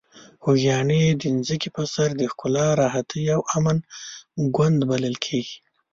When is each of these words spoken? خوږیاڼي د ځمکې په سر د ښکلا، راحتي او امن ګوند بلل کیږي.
خوږیاڼي 0.41 1.03
د 1.21 1.23
ځمکې 1.47 1.69
په 1.75 1.83
سر 1.93 2.09
د 2.19 2.21
ښکلا، 2.31 2.67
راحتي 2.81 3.21
او 3.35 3.41
امن 3.57 3.77
ګوند 4.55 4.79
بلل 4.89 5.15
کیږي. 5.25 5.57